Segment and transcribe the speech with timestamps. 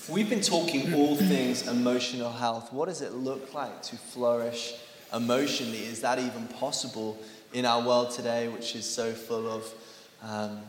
[0.09, 2.73] we've been talking all things emotional health.
[2.73, 4.73] What does it look like to flourish
[5.13, 5.85] emotionally?
[5.85, 7.17] Is that even possible
[7.53, 9.73] in our world today, which is so full of
[10.21, 10.62] um,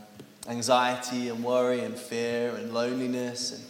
[0.49, 3.65] anxiety and worry and fear and loneliness and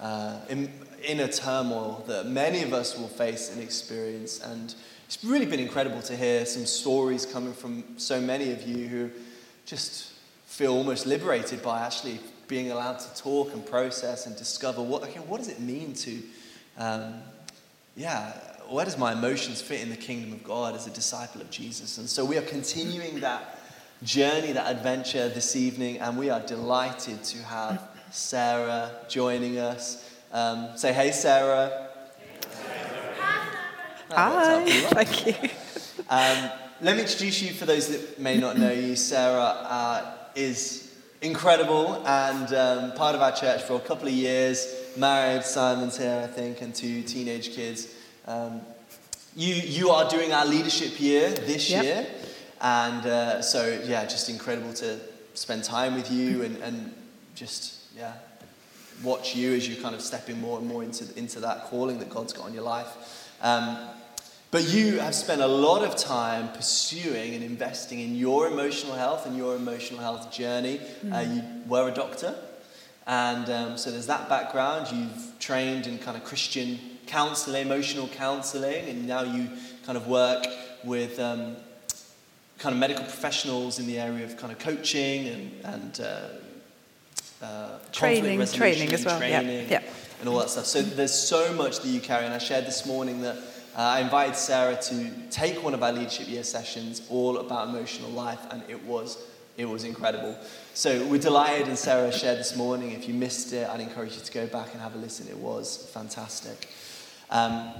[0.00, 0.70] uh, in,
[1.04, 4.40] inner turmoil that many of us will face and experience?
[4.40, 4.72] And
[5.06, 9.10] it's really been incredible to hear some stories coming from so many of you who
[9.64, 10.12] just
[10.46, 15.20] feel almost liberated by actually being allowed to talk and process and discover what, okay,
[15.20, 16.22] what does it mean to,
[16.78, 17.20] um,
[17.94, 18.32] yeah,
[18.68, 21.98] where does my emotions fit in the kingdom of God as a disciple of Jesus?
[21.98, 23.60] And so we are continuing that
[24.02, 30.10] journey, that adventure this evening, and we are delighted to have Sarah joining us.
[30.32, 31.88] Um, say, hey, Sarah.
[34.10, 35.50] Hi, thank you.
[36.08, 36.50] Um,
[36.80, 38.96] let me introduce you for those that may not know you.
[38.96, 40.87] Sarah uh, is
[41.20, 44.74] incredible and um, part of our church for a couple of years.
[44.96, 47.94] Married, Simon's here, I think, and two teenage kids.
[48.26, 48.60] Um,
[49.36, 51.84] you, you are doing our leadership year this Yep.
[51.84, 52.06] year,
[52.60, 54.98] and uh, so yeah, just incredible to
[55.34, 56.92] spend time with you and, and
[57.34, 58.14] just yeah,
[59.02, 62.10] watch you as you're kind of stepping more and more into, into that calling that
[62.10, 63.28] God's got on your life.
[63.42, 63.78] Um,
[64.50, 69.26] but you have spent a lot of time pursuing and investing in your emotional health
[69.26, 70.80] and your emotional health journey.
[71.12, 72.34] Uh, you were a doctor,
[73.06, 74.86] and um, so there's that background.
[74.92, 79.48] You've trained in kind of Christian counseling, emotional counseling, and now you
[79.84, 80.46] kind of work
[80.84, 81.56] with um,
[82.58, 87.78] kind of medical professionals in the area of kind of coaching and, and uh, uh,
[87.92, 89.82] Training- training as well, yeah, yeah.
[90.20, 90.64] and all that stuff.
[90.66, 93.36] So there's so much that you carry, and I shared this morning that
[93.78, 98.10] uh, I invited Sarah to take one of our leadership year sessions all about emotional
[98.10, 99.16] life, and it was
[99.56, 100.36] it was incredible.
[100.74, 102.90] So we're delighted, and Sarah shared this morning.
[102.90, 105.28] If you missed it, I'd encourage you to go back and have a listen.
[105.28, 106.68] It was fantastic.
[107.30, 107.70] Um,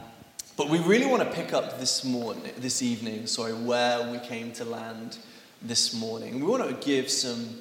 [0.56, 4.52] but we really want to pick up this morning, this evening, sorry, where we came
[4.52, 5.18] to land
[5.62, 6.38] this morning.
[6.38, 7.58] We want to give some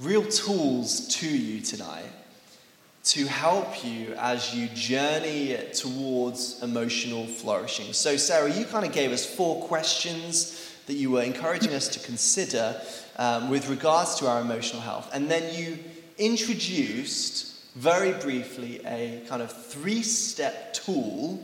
[0.00, 2.10] real tools to you tonight
[3.08, 7.94] to help you as you journey towards emotional flourishing.
[7.94, 12.00] So, Sarah, you kind of gave us four questions that you were encouraging us to
[12.00, 12.78] consider
[13.16, 15.08] um, with regards to our emotional health.
[15.14, 15.78] And then you
[16.18, 21.42] introduced very briefly a kind of three step tool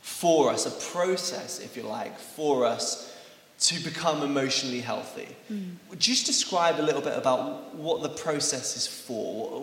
[0.00, 3.14] for us, a process, if you like, for us
[3.60, 5.28] to become emotionally healthy.
[5.90, 9.62] Would you just describe a little bit about what the process is for,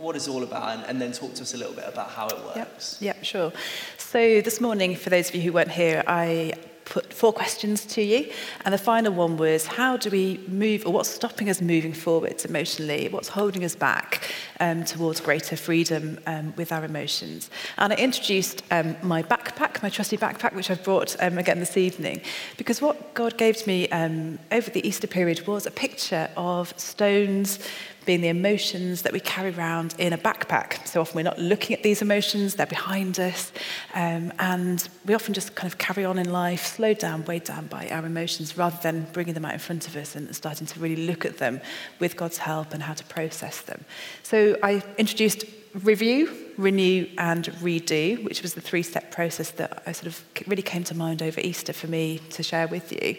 [0.00, 2.26] what it's all about, and, and then talk to us a little bit about how
[2.26, 2.96] it Yep, works?
[3.00, 3.52] yep, sure.
[3.98, 6.54] So this morning, for those of you who weren't here, I
[6.86, 8.30] put four questions to you.
[8.64, 12.44] And the final one was how do we move, or what's stopping us moving forwards
[12.44, 13.08] emotionally?
[13.08, 14.28] What's holding us back
[14.58, 17.48] um, towards greater freedom um, with our emotions?
[17.78, 21.76] And I introduced um, my backpack, my trusty backpack, which I've brought um, again this
[21.76, 22.20] evening,
[22.56, 26.72] because what God gave to me um, over the Easter period was a picture of
[26.78, 27.58] stones
[28.06, 30.86] being the emotions that we carry around in a backpack.
[30.86, 33.52] So often we're not looking at these emotions, they're behind us.
[33.94, 37.66] Um, and we often just kind of carry on in life, slowed down, weighed down
[37.66, 40.80] by our emotions, rather than bringing them out in front of us and starting to
[40.80, 41.60] really look at them
[41.98, 43.84] with God's help and how to process them.
[44.22, 49.92] So I introduced review, renew, and redo, which was the three step process that I
[49.92, 53.16] sort of really came to mind over Easter for me to share with you.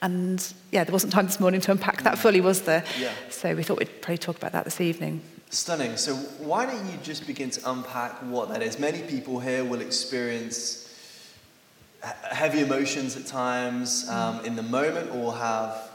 [0.00, 2.84] And yeah, there wasn't time this morning to unpack that fully, was there?
[3.00, 3.12] Yeah.
[3.30, 5.20] So we thought we'd probably talk about that this evening.
[5.50, 5.96] Stunning.
[5.96, 8.78] So, why don't you just begin to unpack what that is?
[8.78, 10.84] Many people here will experience
[12.02, 15.90] heavy emotions at times um, in the moment or have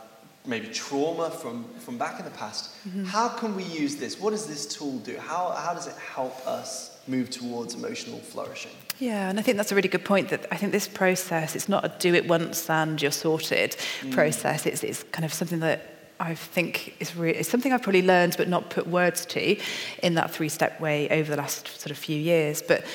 [0.45, 2.75] maybe trauma from, from back in the past.
[3.05, 4.19] How can we use this?
[4.19, 5.17] What does this tool do?
[5.17, 8.71] How, how does it help us move towards emotional flourishing?
[8.99, 11.67] Yeah, and I think that's a really good point that I think this process, it's
[11.67, 14.11] not a do it once and you're sorted mm.
[14.11, 14.65] process.
[14.65, 18.35] It's, it's kind of something that I think is re- it's something I've probably learned
[18.37, 19.57] but not put words to
[20.01, 22.61] in that three step way over the last sort of few years.
[22.61, 22.85] But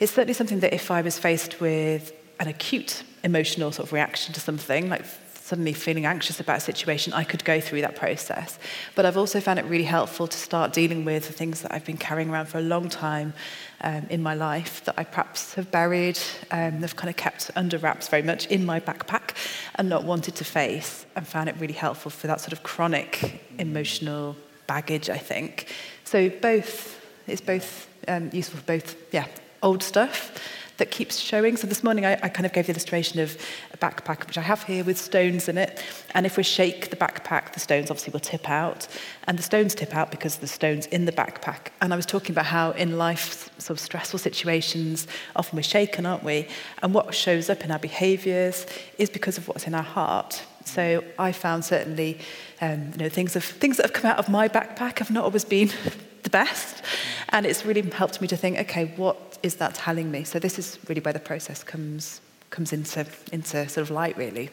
[0.00, 4.34] it's certainly something that if I was faced with an acute emotional sort of reaction
[4.34, 5.04] to something, like
[5.44, 8.58] suddenly feeling anxious about a situation, I could go through that process.
[8.94, 11.84] But I've also found it really helpful to start dealing with the things that I've
[11.84, 13.34] been carrying around for a long time
[13.82, 16.18] um, in my life that I perhaps have buried,
[16.50, 19.36] um, have kind of kept under wraps very much in my backpack
[19.74, 23.42] and not wanted to face, and found it really helpful for that sort of chronic
[23.58, 24.36] emotional
[24.66, 25.66] baggage, I think.
[26.04, 29.26] So both, it's both um, useful for both, yeah,
[29.62, 30.38] old stuff
[30.76, 31.56] that keeps showing.
[31.56, 33.36] So this morning I, I kind of gave the illustration of
[33.72, 35.82] a backpack, which I have here with stones in it.
[36.14, 38.88] And if we shake the backpack, the stones obviously will tip out.
[39.26, 41.68] And the stones tip out because the stones in the backpack.
[41.80, 45.06] And I was talking about how in life, sort of stressful situations,
[45.36, 46.48] often we're shaken, aren't we?
[46.82, 48.66] And what shows up in our behaviours
[48.98, 50.42] is because of what's in our heart.
[50.64, 52.18] So I found certainly,
[52.60, 55.24] um, you know, things, of, things that have come out of my backpack have not
[55.24, 55.70] always been
[56.24, 56.82] the best.
[57.28, 60.24] And it's really helped me to think, okay, what is that telling me?
[60.24, 64.50] So this is really where the process comes, comes into, into sort of light, really.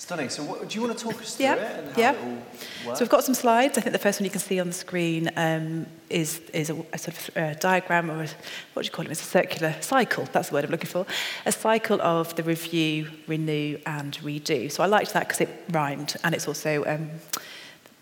[0.00, 0.30] Stunning.
[0.30, 1.54] So, what, do you want to talk us through yeah.
[1.56, 2.12] it and how yeah.
[2.12, 2.98] it all works?
[2.98, 3.76] So we've got some slides.
[3.76, 6.84] I think the first one you can see on the screen um, is, is a,
[6.94, 8.28] a sort of uh, diagram or a,
[8.72, 9.10] what do you call it?
[9.10, 10.26] It's a circular cycle.
[10.32, 11.04] That's the word I'm looking for.
[11.44, 14.72] A cycle of the review, renew, and redo.
[14.72, 17.10] So I liked that because it rhymed, and it's also um,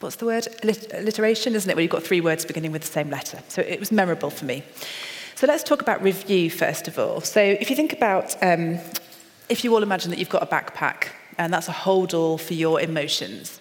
[0.00, 0.49] what's the word?
[0.62, 1.75] Alliteration, isn't it?
[1.75, 3.41] Where you've got three words beginning with the same letter.
[3.49, 4.62] So it was memorable for me.
[5.35, 7.21] So let's talk about review first of all.
[7.21, 8.79] So if you think about, um,
[9.49, 11.09] if you all imagine that you've got a backpack
[11.39, 13.61] and that's a hold all for your emotions.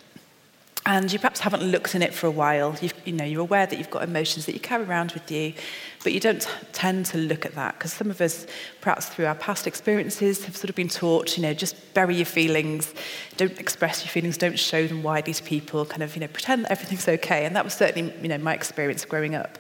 [0.88, 2.74] And you perhaps haven't looked in it for a while.
[2.80, 5.54] You've, you know, you're aware that you've got emotions that you carry around with you,
[6.02, 8.48] but you don't tend to look at that because some of us,
[8.80, 12.26] perhaps through our past experiences, have sort of been taught, you know, just bury your
[12.26, 12.94] feelings,
[13.36, 16.64] don't express your feelings, don't show them widely to people, kind of, you know, pretend
[16.64, 17.44] that everything's okay.
[17.44, 19.58] And that was certainly, you know, my experience growing up.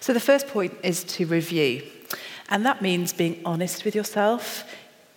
[0.00, 1.82] So the first point is to review.
[2.48, 4.64] And that means being honest with yourself,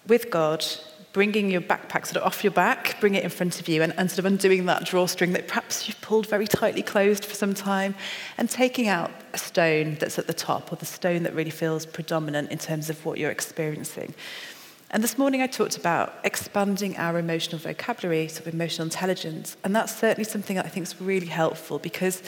[0.05, 0.65] with God,
[1.15, 3.97] bringing your backpack sort of off your back, bring it in front of you, and,
[3.97, 7.53] and sort of undoing that drawstring that perhaps you've pulled very tightly closed for some
[7.53, 7.95] time,
[8.37, 11.85] and taking out a stone that's at the top, or the stone that really feels
[11.85, 14.13] predominant in terms of what you're experiencing.
[14.91, 19.73] And this morning I talked about expanding our emotional vocabulary, sort of emotional intelligence, and
[19.73, 22.21] that's certainly something that I think is really helpful because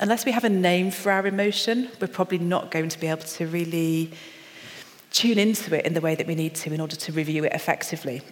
[0.00, 3.22] unless we have a name for our emotion, we're probably not going to be able
[3.22, 4.10] to really
[5.10, 7.52] tune into it in the way that we need to in order to review it
[7.52, 8.22] effectively.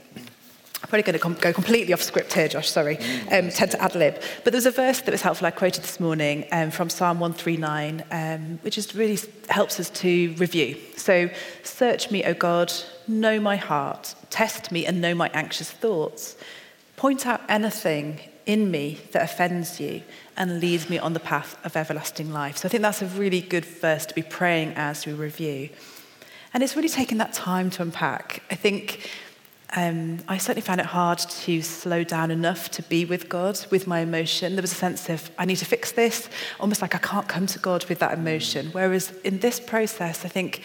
[0.83, 2.99] I'm probably going to com- go completely off script here, Josh, sorry.
[3.33, 4.21] Um, tend to ad lib.
[4.45, 7.19] But there was a verse that was helpful I quoted this morning um, from Psalm
[7.19, 9.19] 139, um, which just really
[9.49, 10.77] helps us to review.
[10.97, 11.31] So,
[11.63, 12.73] search me, O God,
[13.09, 16.37] know my heart, test me and know my anxious thoughts.
[16.97, 20.03] Point out anything in me that offends you
[20.37, 22.59] and leads me on the path of everlasting life.
[22.59, 25.71] So I think that's a really good verse to be praying as we review.
[26.57, 28.43] And it's really taken that time to unpack.
[28.51, 29.11] I think
[29.77, 33.87] um, I certainly found it hard to slow down enough to be with God, with
[33.87, 34.55] my emotion.
[34.55, 37.47] There was a sense of, I need to fix this, almost like I can't come
[37.49, 38.71] to God with that emotion.
[38.73, 40.63] Whereas in this process, I think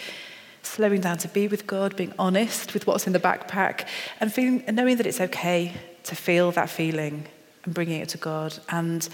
[0.63, 3.85] slowing down to be with God, being honest with what's in the backpack,
[4.21, 5.73] and, feeling, and knowing that it's okay
[6.03, 7.27] to feel that feeling
[7.65, 9.09] and bringing it to God, and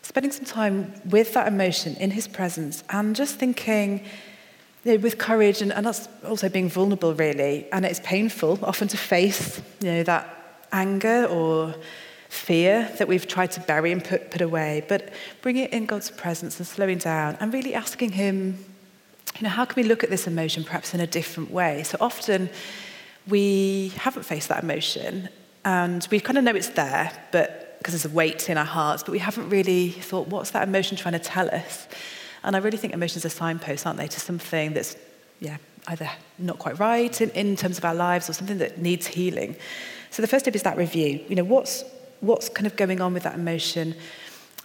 [0.00, 4.06] spending some time with that emotion in His presence, and just thinking,
[4.88, 7.70] you know, with courage and, and that's also being vulnerable really.
[7.72, 11.74] And it's painful often to face you know that anger or
[12.30, 14.84] fear that we've tried to bury and put, put away.
[14.88, 15.10] But
[15.42, 18.64] bring it in god's presence and slowing down and really asking him
[19.36, 21.82] you know how can we look at this emotion perhaps in a different way?
[21.82, 22.48] So often
[23.28, 25.28] we haven't faced that emotion
[25.66, 29.02] and we kind of know it's there but because there's a weight in our hearts
[29.02, 31.86] but we haven't really thought what's that emotion trying to tell us
[32.42, 34.96] and I really think emotions are signposts, aren't they, to something that's,
[35.40, 39.06] yeah, either not quite right in, in terms of our lives or something that needs
[39.06, 39.56] healing.
[40.10, 41.24] So the first step is that review.
[41.28, 41.84] You know, what's,
[42.20, 43.94] what's kind of going on with that emotion?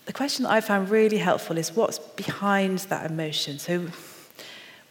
[0.06, 3.60] The question that I found really helpful is what's behind that emotion?
[3.60, 3.88] So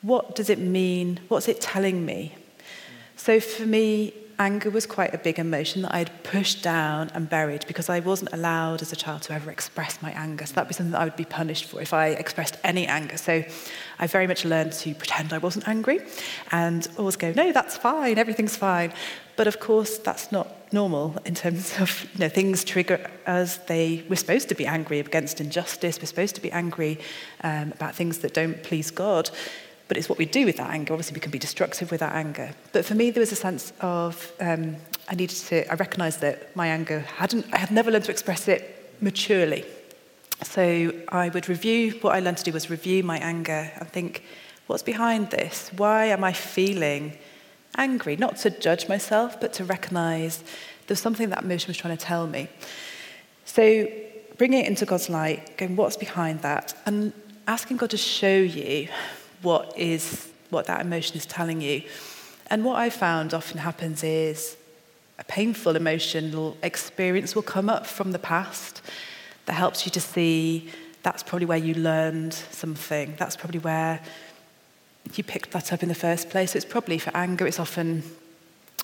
[0.00, 1.20] what does it mean?
[1.28, 2.34] What's it telling me?
[3.16, 7.64] So for me, anger was quite a big emotion that I'd pushed down and buried
[7.68, 10.44] because I wasn't allowed as a child to ever express my anger.
[10.46, 13.16] So that'd be something that I would be punished for if I expressed any anger.
[13.16, 13.44] So
[14.00, 16.00] I very much learned to pretend I wasn't angry
[16.50, 18.92] and always go, no, that's fine, everything's fine.
[19.37, 23.58] But of course, that's not normal in terms of you know, things trigger us.
[23.58, 26.00] They, we're supposed to be angry against injustice.
[26.00, 26.99] We're supposed to be angry
[27.44, 29.30] um, about things that don't please God
[29.92, 30.94] but it's what we do with that anger.
[30.94, 32.54] Obviously, we can be destructive with that anger.
[32.72, 36.56] But for me, there was a sense of um, I needed to, I recognized that
[36.56, 39.66] my anger hadn't, I had never learned to express it maturely.
[40.44, 44.25] So I would review, what I learned to do was review my anger and think,
[44.66, 45.70] what's behind this?
[45.76, 47.18] Why am I feeling
[47.76, 48.16] angry?
[48.16, 50.42] Not to judge myself, but to recognize
[50.87, 52.49] There's something that emotion was trying to tell me.
[53.44, 53.88] So
[54.38, 56.75] bringing it into God's light, going, what's behind that?
[56.87, 57.12] And
[57.46, 58.88] asking God to show you
[59.42, 61.82] what is what that emotion is telling you.
[62.49, 64.56] And what I found often happens is
[65.18, 68.82] a painful emotional experience will come up from the past
[69.46, 70.70] that helps you to see
[71.02, 73.14] that's probably where you learned something.
[73.18, 74.00] That's probably where
[75.14, 76.54] you picked that up in the first place.
[76.54, 78.04] It's probably for anger, it's often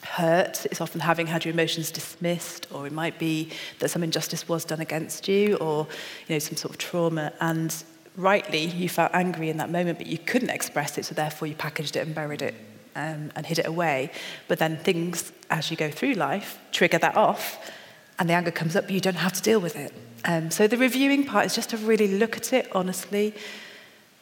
[0.03, 4.49] hurt, it's often having had your emotions dismissed, or it might be that some injustice
[4.49, 5.87] was done against you, or
[6.27, 7.33] you know, some sort of trauma.
[7.41, 7.75] And
[8.19, 11.55] rightly, you felt angry in that moment, but you couldn't express it, so therefore you
[11.55, 12.55] packaged it and buried it
[12.97, 14.11] um, and hid it away.
[14.49, 17.73] But then things, as you go through life, trigger that off,
[18.19, 19.95] and the anger comes up, but you don't have to deal with it.
[20.25, 23.35] Um, so the reviewing part is just to really look at it honestly,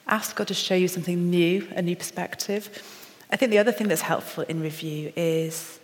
[0.06, 2.68] ask God to show you something new, a new perspective.
[3.32, 5.80] I think the other thing that's helpful in review is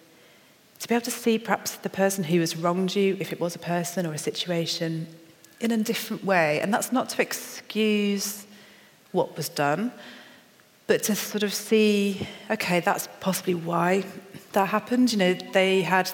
[0.78, 3.54] to be able to see perhaps the person who has wronged you, if it was
[3.54, 5.06] a person or a situation,
[5.62, 6.60] in a different way.
[6.60, 8.44] And that's not to excuse
[9.12, 9.92] what was done,
[10.86, 14.04] but to sort of see, okay, that's possibly why
[14.52, 15.12] that happened.
[15.12, 16.10] You know, they had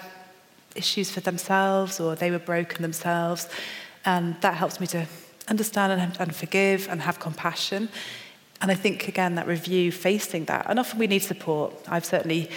[0.75, 3.49] issues for themselves or they were broken themselves.
[4.05, 5.07] And that helps me to
[5.47, 7.89] understand and, and forgive and have compassion.
[8.61, 11.73] And I think, again, that review, facing that, and often we need support.
[11.87, 12.49] I've certainly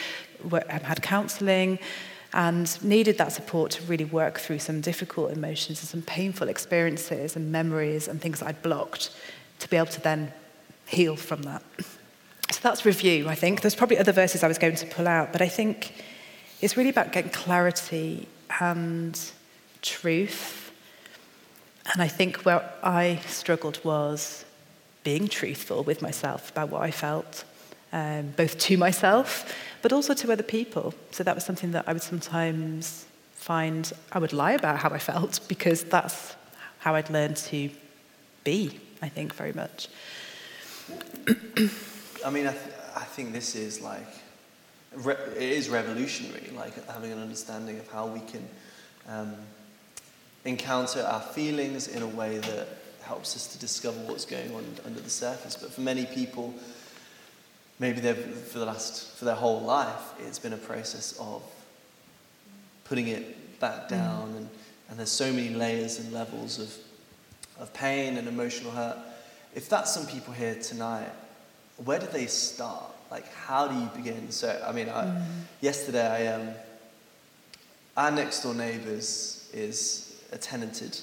[0.50, 1.78] had counselling
[2.34, 7.36] and needed that support to really work through some difficult emotions and some painful experiences
[7.36, 9.10] and memories and things I'd blocked
[9.58, 10.32] to be able to then
[10.86, 11.62] heal from that.
[12.50, 13.60] So that's review, I think.
[13.60, 15.94] There's probably other verses I was going to pull out, but I think
[16.60, 18.28] it's really about getting clarity
[18.60, 19.18] and
[19.82, 20.72] truth.
[21.92, 24.44] And I think where I struggled was
[25.02, 27.44] being truthful with myself about what I felt,
[27.92, 30.94] um, both to myself, but also to other people.
[31.10, 34.98] So that was something that I would sometimes find I would lie about how I
[34.98, 36.36] felt because that's
[36.78, 37.70] how I'd learned to
[38.44, 39.88] be, I think, very much.
[42.24, 44.06] I mean, I, th- I think this is like,
[44.94, 48.48] re- it is revolutionary, like having an understanding of how we can
[49.08, 49.34] um,
[50.44, 52.68] encounter our feelings in a way that
[53.02, 55.56] helps us to discover what's going on under the surface.
[55.56, 56.54] But for many people,
[57.82, 61.42] maybe they've, for the last, for their whole life, it's been a process of
[62.84, 63.88] putting it back mm.
[63.88, 64.36] down, mm.
[64.36, 64.48] and,
[64.88, 66.72] and there's so many layers and levels of,
[67.60, 68.96] of pain and emotional hurt.
[69.56, 71.10] If that's some people here tonight,
[71.84, 72.84] where do they start?
[73.10, 74.30] Like, how do you begin?
[74.30, 75.22] So, I mean, I, mm.
[75.60, 76.50] yesterday, I, um,
[77.96, 80.96] our next door neighbours is a tenanted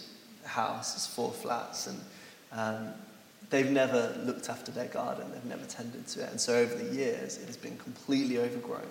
[0.45, 1.99] house, it's four flats, and
[2.53, 2.93] um,
[3.49, 6.29] they've never looked after their garden, they've never tended to it.
[6.31, 8.87] And so over the years, it has been completely overgrown.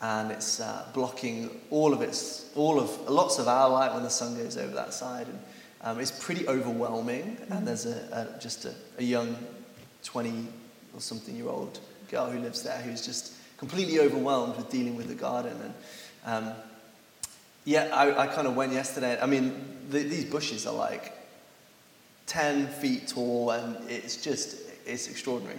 [0.00, 4.10] And it's uh, blocking all of its, all of, lots of our light when the
[4.10, 5.28] sun goes over that side.
[5.28, 5.38] And
[5.82, 7.36] um, it's pretty overwhelming.
[7.36, 7.52] Mm-hmm.
[7.52, 9.36] And there's a, a just a, a young
[10.04, 10.48] 20
[10.94, 11.78] or something year old
[12.10, 15.56] girl who lives there who's just completely overwhelmed with dealing with the garden.
[16.26, 16.54] And um,
[17.64, 19.18] yeah, I, I kind of went yesterday.
[19.20, 19.54] I mean,
[19.88, 21.12] the, these bushes are like
[22.32, 25.58] 10 feet tall and it's just, it's extraordinary.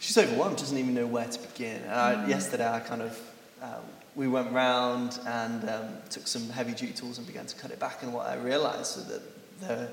[0.00, 1.80] She's overwhelmed, doesn't even know where to begin.
[1.82, 2.28] And I, mm.
[2.28, 3.18] yesterday I kind of,
[3.62, 3.80] um,
[4.14, 7.80] we went round and um, took some heavy duty tools and began to cut it
[7.80, 8.02] back.
[8.02, 9.22] And what I realized was that
[9.60, 9.88] there,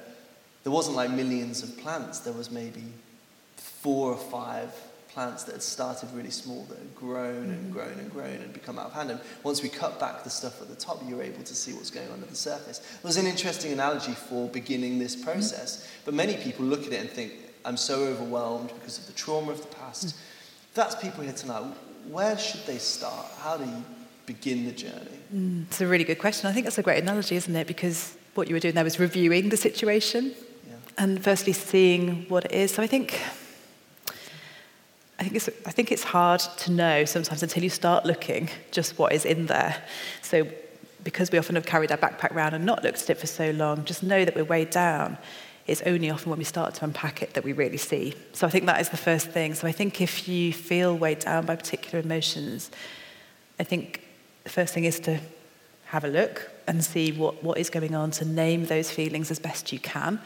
[0.64, 2.20] there wasn't like millions of plants.
[2.20, 2.84] There was maybe
[3.56, 4.74] four or five
[5.16, 7.74] plants that had started really small that had grown and mm.
[7.74, 9.10] grown and grown and become out of hand.
[9.10, 11.72] And once we cut back the stuff at the top, you were able to see
[11.72, 12.80] what's going on at the surface.
[12.80, 15.24] It was an interesting analogy for beginning this mm.
[15.24, 15.90] process.
[16.04, 17.32] But many people look at it and think,
[17.64, 20.16] I'm so overwhelmed because of the trauma of the past.
[20.74, 21.64] That's people here tonight,
[22.10, 23.26] where should they start?
[23.40, 23.84] How do you
[24.26, 25.20] begin the journey?
[25.34, 26.50] Mm, it's a really good question.
[26.50, 27.68] I think that's a great analogy, isn't it?
[27.68, 30.34] Because what you were doing there was reviewing the situation
[30.68, 30.76] yeah.
[30.98, 32.74] and firstly seeing what it is.
[32.74, 33.18] So I think
[35.18, 38.98] I think, it's, I think it's hard to know sometimes until you start looking just
[39.00, 39.82] what is in there.
[40.22, 40.48] So,
[41.04, 43.52] because we often have carried our backpack around and not looked at it for so
[43.52, 45.18] long, just know that we're weighed down.
[45.68, 48.14] It's only often when we start to unpack it that we really see.
[48.34, 49.54] So, I think that is the first thing.
[49.54, 52.70] So, I think if you feel weighed down by particular emotions,
[53.58, 54.02] I think
[54.44, 55.20] the first thing is to
[55.86, 59.40] have a look and see what, what is going on, to name those feelings as
[59.40, 60.20] best you can.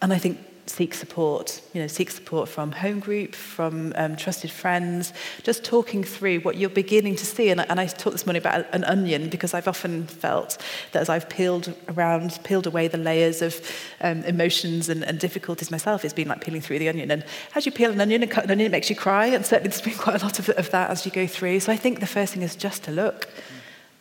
[0.00, 0.38] And I think
[0.68, 1.60] seek support.
[1.72, 6.56] You know, seek support from home group, from um, trusted friends, just talking through what
[6.56, 7.50] you're beginning to see.
[7.50, 10.58] And, and I talked this morning about an onion because I've often felt
[10.92, 13.60] that as I've peeled around, peeled away the layers of
[14.00, 17.10] um, emotions and, and difficulties myself, it's been like peeling through the onion.
[17.10, 19.26] And as you peel an onion and cut an onion, it makes you cry.
[19.26, 21.60] And certainly there's been quite a lot of, of that as you go through.
[21.60, 23.28] So I think the first thing is just to look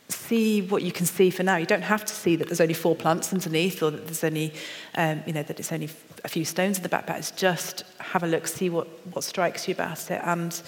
[0.10, 1.58] see what you can see for now.
[1.58, 4.54] You don't have to see that there's only four plants underneath or that there's only,
[4.96, 5.90] um, you know, that it's only
[6.24, 7.18] a few stones in the backpack.
[7.18, 10.22] It's just have a look, see what, what strikes you about it.
[10.24, 10.60] And,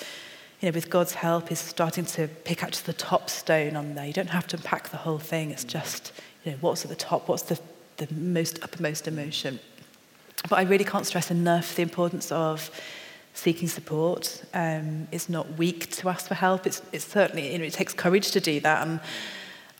[0.59, 3.95] you know, with God's help, is starting to pick out just the top stone on
[3.95, 4.05] there.
[4.05, 5.51] You don't have to unpack the whole thing.
[5.51, 6.11] It's just,
[6.43, 7.59] you know, what's at the top, what's the,
[7.97, 9.59] the most uppermost emotion.
[10.49, 12.69] But I really can't stress enough the importance of
[13.33, 14.43] seeking support.
[14.53, 16.67] Um, it's not weak to ask for help.
[16.67, 18.87] It's, it's certainly, you know, it takes courage to do that.
[18.87, 18.99] And,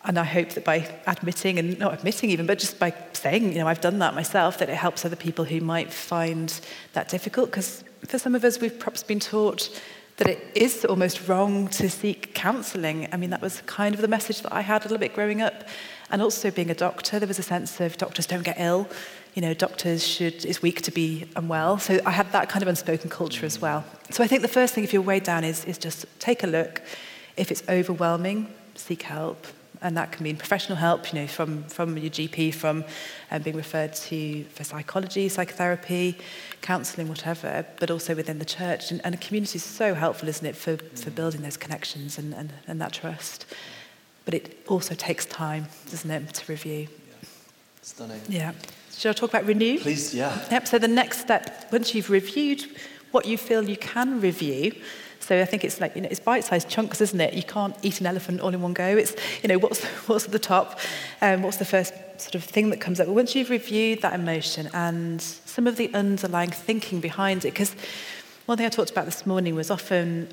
[0.05, 3.59] and I hope that by admitting, and not admitting even, but just by saying, you
[3.59, 6.59] know, I've done that myself, that it helps other people who might find
[6.93, 7.51] that difficult.
[7.51, 9.69] Because for some of us, we've perhaps been taught
[10.17, 13.07] that it is almost wrong to seek counselling.
[13.11, 15.41] I mean, that was kind of the message that I had a little bit growing
[15.41, 15.67] up.
[16.11, 18.89] And also being a doctor, there was a sense of doctors don't get ill
[19.35, 21.77] you know, doctors should, it's weak to be unwell.
[21.77, 23.85] So I had that kind of unspoken culture as well.
[24.09, 26.47] So I think the first thing, if you're weighed down, is, is just take a
[26.47, 26.81] look.
[27.37, 29.45] If it's overwhelming, seek help.
[29.81, 32.83] And that can mean professional help, you know, from, from your GP, from
[33.31, 36.17] um, being referred to for psychology, psychotherapy,
[36.61, 38.91] counselling, whatever, but also within the church.
[38.91, 42.33] And, and a community is so helpful, isn't it, for, for building those connections and,
[42.33, 43.45] and, and that trust.
[44.25, 46.89] But it also takes time, doesn't it, to review.
[46.89, 47.29] Yeah.
[47.81, 48.21] Stunning.
[48.27, 48.51] Yeah.
[48.99, 49.79] Shall I talk about renew?
[49.79, 50.37] Please, yeah.
[50.51, 52.65] Yep, so the next step, once you've reviewed
[53.11, 54.73] what you feel you can review,
[55.21, 57.33] so I think it's like, you know, it's bite-sized chunks, isn't it?
[57.33, 58.97] You can't eat an elephant all in one go.
[58.97, 60.81] It's, you know, what's, what's at the top?
[61.21, 63.07] Um, what's the first sort of thing that comes up?
[63.07, 67.77] But once you've reviewed that emotion and some of the underlying thinking behind it, because
[68.47, 70.27] one thing I talked about this morning was often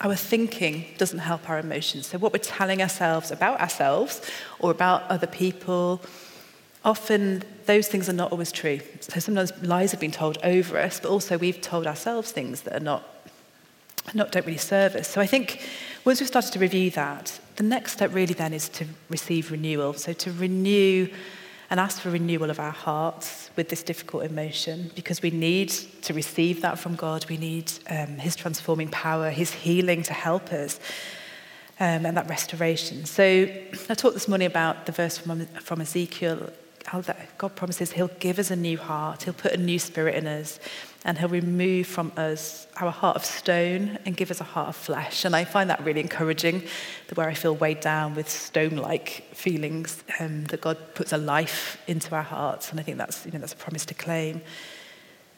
[0.00, 2.06] our thinking doesn't help our emotions.
[2.06, 4.22] So what we're telling ourselves about ourselves
[4.60, 6.00] or about other people
[6.84, 8.80] often those things are not always true.
[9.00, 12.74] So sometimes lies have been told over us, but also we've told ourselves things that
[12.74, 13.04] are not,
[14.14, 15.08] not don't really serve us.
[15.08, 15.66] So I think
[16.04, 19.92] once we've started to review that, the next step really then is to receive renewal.
[19.94, 21.08] So to renew
[21.70, 25.70] and ask for renewal of our hearts with this difficult emotion because we need
[26.02, 27.24] to receive that from God.
[27.30, 30.80] We need um, His transforming power, His healing to help us.
[31.80, 33.06] Um, and that restoration.
[33.06, 33.48] So
[33.88, 36.52] I talked this morning about the verse from, from Ezekiel
[37.38, 40.58] God promises He'll give us a new heart, He'll put a new spirit in us,
[41.04, 44.76] and He'll remove from us our heart of stone and give us a heart of
[44.76, 45.24] flesh.
[45.24, 46.62] And I find that really encouraging,
[47.08, 51.18] that where I feel weighed down with stone like feelings, um, that God puts a
[51.18, 52.70] life into our hearts.
[52.70, 54.42] And I think that's, you know, that's a promise to claim.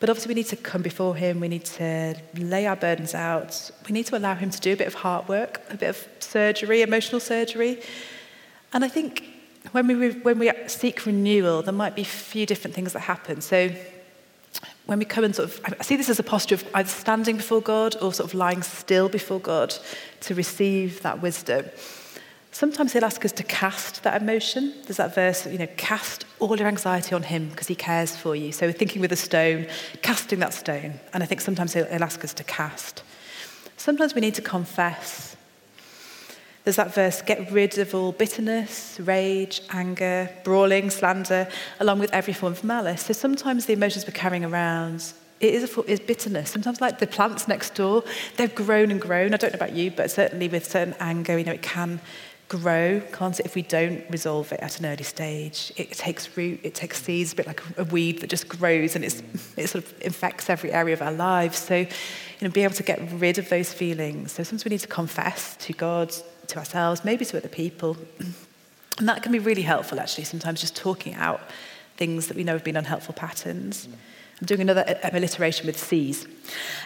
[0.00, 3.70] But obviously, we need to come before Him, we need to lay our burdens out,
[3.86, 6.08] we need to allow Him to do a bit of heart work, a bit of
[6.20, 7.80] surgery, emotional surgery.
[8.72, 9.33] And I think
[9.72, 13.40] when we, when we seek renewal, there might be a few different things that happen.
[13.40, 13.70] So
[14.86, 17.36] when we come and sort of, I see this as a posture of either standing
[17.36, 19.74] before God or sort of lying still before God
[20.20, 21.64] to receive that wisdom.
[22.52, 24.74] Sometimes he'll ask us to cast that emotion.
[24.84, 28.36] There's that verse, you know, cast all your anxiety on him because he cares for
[28.36, 28.52] you.
[28.52, 29.66] So we're thinking with a stone,
[30.02, 31.00] casting that stone.
[31.12, 33.02] And I think sometimes he'll, he'll ask us to cast.
[33.76, 35.33] Sometimes we need to confess
[36.64, 41.46] there's that verse get rid of all bitterness, rage, anger, brawling, slander,
[41.78, 43.02] along with every form of malice.
[43.02, 46.50] So sometimes the emotions we're carrying around, it is, a, is bitterness.
[46.50, 48.02] Sometimes, like the plants next door,
[48.38, 49.34] they've grown and grown.
[49.34, 52.00] I don't know about you, but certainly with certain anger, you know, it can
[52.48, 55.72] grow, can't it, if we don't resolve it at an early stage.
[55.76, 59.04] It takes root, it takes seeds, a bit like a weed that just grows and
[59.04, 59.22] it's,
[59.56, 61.58] it sort of infects every area of our lives.
[61.58, 61.88] So, you
[62.40, 64.32] know, being able to get rid of those feelings.
[64.32, 66.14] So sometimes we need to confess to God,
[66.48, 67.96] to ourselves, maybe to other people.
[68.98, 71.40] And that can be really helpful, actually, sometimes just talking out
[71.96, 73.88] things that we know have been unhelpful patterns.
[74.40, 76.26] I'm doing another alliteration with C's.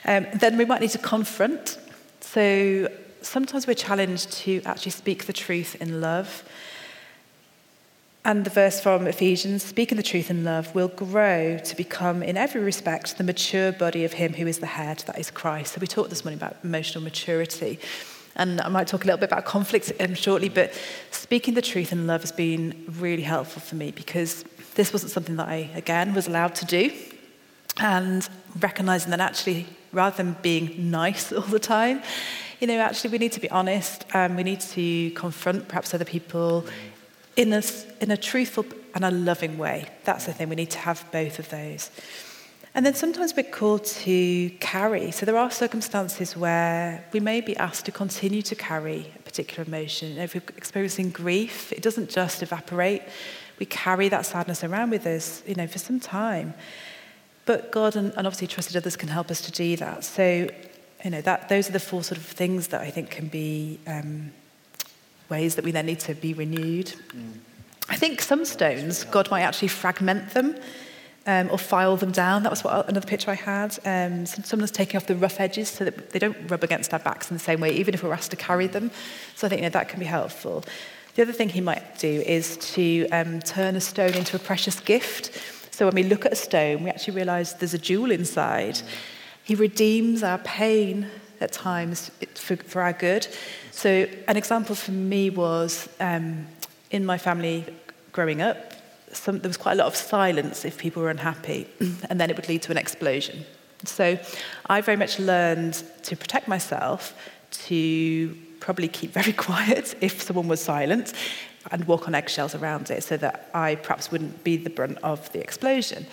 [0.05, 1.79] Um, then we might need to confront.
[2.21, 2.89] So
[3.23, 6.45] sometimes we're challenged to actually speak the truth in love.
[8.25, 12.37] And the verse from Ephesians, speaking the truth in love, will grow to become, in
[12.37, 15.73] every respect, the mature body of Him who is the head, that is Christ.
[15.73, 17.79] So we talked this morning about emotional maturity.
[18.39, 20.73] And I might talk a little bit about conflict um, shortly, but
[21.11, 24.45] speaking the truth in love has been really helpful for me because
[24.77, 26.93] this wasn't something that I, again, was allowed to do.
[27.79, 28.29] And
[28.61, 32.03] recognizing that actually, rather than being nice all the time,
[32.61, 34.05] you know, actually, we need to be honest.
[34.15, 36.65] Um, we need to confront perhaps other people
[37.37, 37.63] in a,
[38.01, 39.87] in a truthful and a loving way.
[40.05, 40.49] That's the thing.
[40.49, 41.91] We need to have both of those.
[42.75, 45.11] And then sometimes we're called to carry.
[45.11, 49.65] So there are circumstances where we may be asked to continue to carry a particular
[49.67, 50.19] emotion.
[50.19, 53.03] If we're experiencing grief, it doesn't just evaporate.
[53.59, 56.55] We carry that sadness around with us, you know, for some time.
[57.47, 60.05] But God and, and obviously trusted others can help us to do that.
[60.05, 60.49] So,
[61.05, 63.81] you know, that those are the four sort of things that I think can be
[63.87, 64.31] um,
[65.31, 66.93] ways that we then need to be renewed.
[67.89, 70.57] I think some stones, God might actually fragment them
[71.29, 72.43] um, or file them down.
[72.43, 73.79] That was what another picture I had.
[73.85, 77.31] Um, someone's taking off the rough edges so that they don't rub against our backs
[77.31, 78.91] in the same way, even if we're asked to carry them.
[79.37, 80.65] So I think you know, that can be helpful.
[81.17, 84.81] The other thing he might do is to um, turn a stone into a precious
[84.81, 85.39] gift.
[85.71, 88.81] So when we look at a stone, we actually realize there's a jewel inside.
[89.45, 91.09] He redeems our pain
[91.43, 93.29] at times for, for our good.
[93.71, 96.47] So an example for me was um,
[96.91, 97.67] in my family
[98.13, 98.73] growing up,
[99.13, 101.69] some, there was quite a lot of silence if people were unhappy,
[102.11, 103.45] and then it would lead to an explosion.
[103.85, 104.19] So
[104.67, 107.15] I very much learned to protect myself,
[107.67, 111.13] to probably keep very quiet if someone was silent,
[111.71, 115.31] and walk on eggshells around it so that I perhaps wouldn't be the brunt of
[115.33, 116.07] the explosion.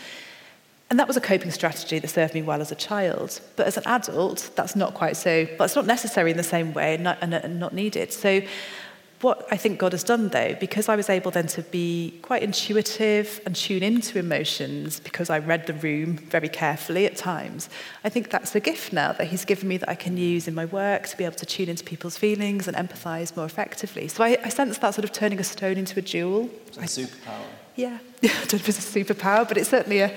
[0.89, 3.39] And that was a coping strategy that served me well as a child.
[3.55, 6.95] But as an adult, that's not quite so, it's not necessary in the same way
[6.95, 8.13] and not, and not needed.
[8.13, 8.41] So
[9.21, 12.43] what I think God has done, though, because I was able then to be quite
[12.43, 17.69] intuitive and tune into emotions because I read the room very carefully at times,
[18.03, 20.53] I think that's a gift now that He's given me that I can use in
[20.53, 24.07] my work to be able to tune into people's feelings and empathize more effectively.
[24.07, 26.49] So I, I sense that sort of turning a stone into a jewel.
[26.67, 27.45] It's a superpower.
[27.75, 30.15] Yeah, I don't know if it's a superpower, but it's certainly a,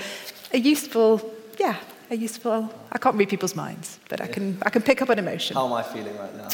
[0.53, 1.77] a useful, yeah,
[2.11, 2.73] a useful.
[2.91, 5.55] I can't read people's minds, but I can, I can pick up an emotion.
[5.55, 6.49] How am I feeling right now?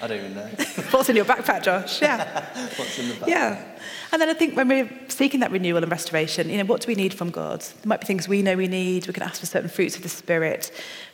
[0.00, 0.46] I don't even know.
[0.90, 2.02] What's in your backpack, Josh?
[2.02, 2.44] Yeah.
[2.76, 3.28] What's in the backpack?
[3.28, 3.64] Yeah.
[4.12, 6.88] And then I think when we're seeking that renewal and restoration, you know, what do
[6.88, 7.60] we need from God?
[7.60, 9.06] There might be things we know we need.
[9.06, 10.70] We can ask for certain fruits of the Spirit.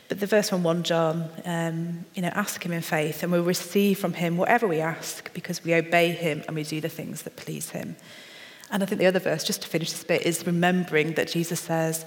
[0.09, 3.43] But the verse from 1 John, um, you know, ask him in faith and we'll
[3.43, 7.23] receive from him whatever we ask because we obey him and we do the things
[7.23, 7.95] that please him.
[8.69, 11.59] And I think the other verse, just to finish this bit, is remembering that Jesus
[11.59, 12.05] says,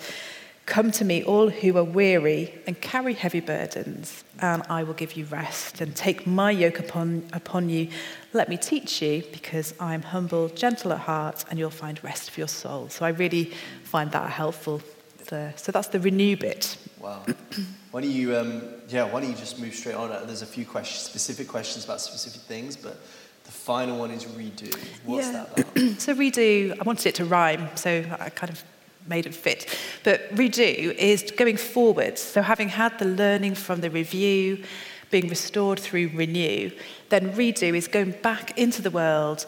[0.66, 5.12] Come to me, all who are weary and carry heavy burdens, and I will give
[5.12, 5.80] you rest.
[5.80, 7.88] And take my yoke upon, upon you.
[8.32, 12.40] Let me teach you, because I'm humble, gentle at heart, and you'll find rest for
[12.40, 12.88] your soul.
[12.88, 13.44] So I really
[13.84, 14.82] find that helpful.
[15.28, 16.76] So, so that's the renew bit.
[16.98, 17.24] Wow.
[17.92, 20.10] why don't you, um, yeah, why don't you just move straight on?
[20.26, 22.98] There's a few questions, specific questions about specific things, but
[23.44, 24.74] the final one is redo.
[25.04, 25.32] What's Yeah.
[25.32, 25.76] that about?
[26.00, 28.64] So redo, I wanted it to rhyme, so I kind of
[29.08, 29.78] made it fit.
[30.04, 32.18] But redo is going forward.
[32.18, 34.64] So having had the learning from the review,
[35.10, 36.70] being restored through renew,
[37.08, 39.46] then redo is going back into the world,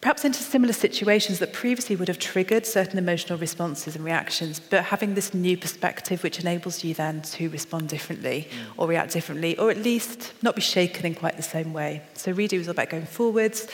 [0.00, 4.84] perhaps into similar situations that previously would have triggered certain emotional responses and reactions, but
[4.84, 8.72] having this new perspective which enables you then to respond differently mm.
[8.76, 12.02] or react differently, or at least not be shaken in quite the same way.
[12.14, 13.68] So redo is all about going forwards,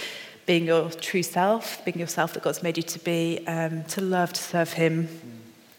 [0.47, 4.33] being your true self, being yourself that God's made you to be, um, to love,
[4.33, 5.09] to serve Him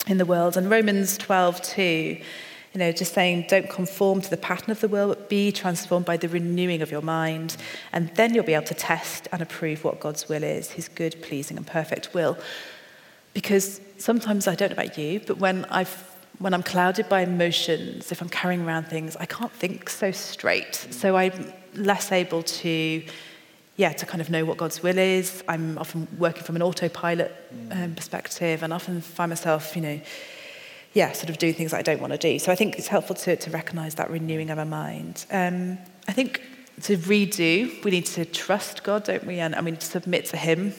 [0.08, 0.58] in the world.
[0.58, 4.88] And Romans 12, 2, you know, just saying, don't conform to the pattern of the
[4.88, 7.58] world, but be transformed by the renewing of your mind.
[7.92, 11.22] And then you'll be able to test and approve what God's will is, His good,
[11.22, 12.38] pleasing, and perfect will.
[13.34, 18.12] Because sometimes I don't know about you, but when I've when I'm clouded by emotions,
[18.12, 20.76] if I'm carrying around things, I can't think so straight.
[20.76, 23.04] So I'm less able to
[23.76, 25.44] yeah, to kind of know what God's will is.
[25.48, 27.36] I'm often working from an autopilot
[27.72, 30.02] um, perspective and often find myself, you know,
[30.94, 32.38] yeah, sort of doing things that I don't want to do.
[32.38, 35.26] So I think it's helpful to, to recognize that renewing of our mind.
[35.32, 36.42] Um, I think
[36.84, 39.40] to redo, we need to trust God, don't we?
[39.40, 40.74] And I mean, submit to Him.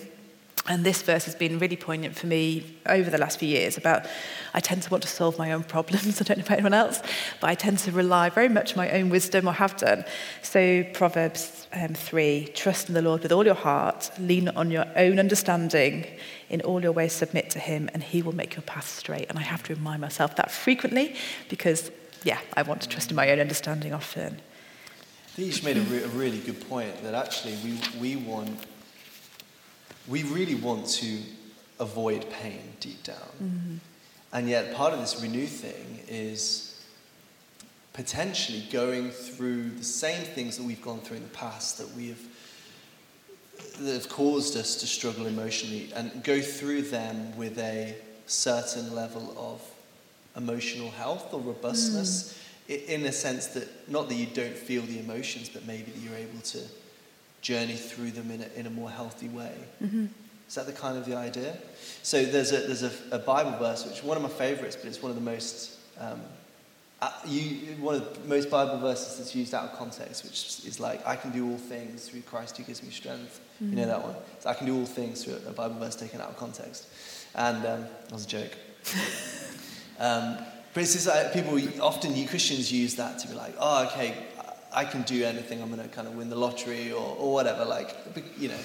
[0.66, 4.06] And this verse has been really poignant for me over the last few years about
[4.54, 6.20] I tend to want to solve my own problems.
[6.20, 7.02] I don't know about anyone else,
[7.40, 10.06] but I tend to rely very much on my own wisdom or have done.
[10.40, 14.86] So Proverbs um, 3, trust in the Lord with all your heart, lean on your
[14.96, 16.06] own understanding,
[16.48, 19.28] in all your ways submit to him, and he will make your path straight.
[19.28, 21.14] And I have to remind myself that frequently
[21.50, 21.90] because,
[22.22, 24.40] yeah, I want to trust in my own understanding often.
[25.26, 28.16] I think you just made a, re- a really good point that actually we, we
[28.16, 28.56] want,
[30.08, 31.18] we really want to
[31.80, 33.16] avoid pain deep down.
[33.42, 33.76] Mm-hmm.
[34.32, 36.82] And yet part of this renew thing is
[37.92, 42.08] potentially going through the same things that we've gone through in the past that we
[42.08, 42.20] have
[43.80, 47.94] that have caused us to struggle emotionally and go through them with a
[48.26, 49.62] certain level of
[50.36, 52.32] emotional health or robustness.
[52.32, 52.38] Mm.
[52.38, 56.00] I in a sense that not that you don't feel the emotions but maybe that
[56.00, 56.60] you're able to
[57.44, 59.54] journey through them in a, in a more healthy way
[60.48, 61.56] is that the kind of the idea
[62.02, 64.86] so there's a there's a, a bible verse which is one of my favorites but
[64.88, 66.20] it's one of the most um,
[67.04, 70.80] uh, you, one of the most Bible verses that's used out of context, which is
[70.80, 73.40] like, I can do all things through Christ who gives me strength.
[73.60, 74.14] You know that one?
[74.40, 76.86] So I can do all things through a Bible verse taken out of context.
[77.34, 78.52] And um, that was a joke.
[79.98, 80.38] um,
[80.72, 84.14] but it's just like people, often you Christians use that to be like, oh, okay,
[84.74, 85.62] I can do anything.
[85.62, 87.64] I'm going to kind of win the lottery or, or whatever.
[87.64, 87.96] Like,
[88.38, 88.58] you know,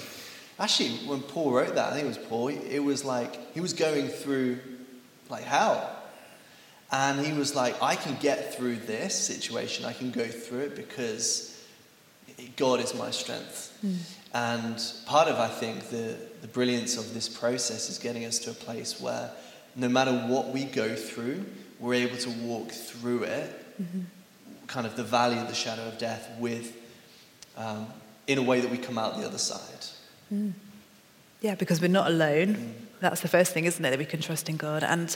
[0.58, 3.72] actually, when Paul wrote that, I think it was Paul, it was like he was
[3.72, 4.58] going through
[5.28, 5.96] like hell.
[6.92, 10.76] And he was like, I can get through this situation, I can go through it
[10.76, 11.56] because
[12.56, 13.78] God is my strength.
[13.84, 13.96] Mm.
[14.32, 18.50] And part of, I think, the, the brilliance of this process is getting us to
[18.50, 19.30] a place where
[19.76, 21.44] no matter what we go through,
[21.78, 24.00] we're able to walk through it, mm-hmm.
[24.70, 26.76] Kind of the valley of the shadow of death, with,
[27.56, 27.88] um,
[28.28, 29.84] in a way that we come out the other side.
[30.32, 30.52] Mm.
[31.40, 32.54] Yeah, because we're not alone.
[32.54, 32.72] Mm.
[33.00, 33.90] That's the first thing, isn't it?
[33.90, 34.84] That we can trust in God.
[34.84, 35.14] And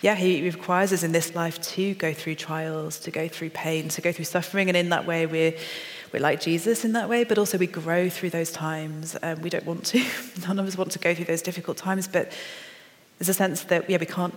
[0.00, 3.88] yeah, He requires us in this life to go through trials, to go through pain,
[3.88, 4.68] to go through suffering.
[4.68, 5.54] And in that way, we're,
[6.12, 9.16] we're like Jesus in that way, but also we grow through those times.
[9.22, 10.04] Um, we don't want to,
[10.46, 12.30] none of us want to go through those difficult times, but
[13.18, 14.34] there's a sense that, yeah, we can't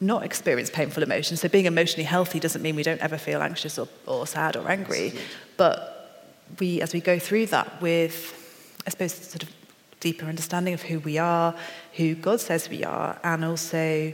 [0.00, 1.40] not experience painful emotions.
[1.40, 4.68] So being emotionally healthy doesn't mean we don't ever feel anxious or, or sad or
[4.70, 5.14] angry.
[5.56, 9.50] But we, as we go through that with, I suppose, sort of
[10.00, 11.54] deeper understanding of who we are,
[11.94, 14.12] who God says we are, and also,